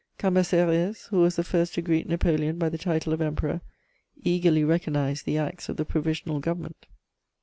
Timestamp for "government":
6.39-6.87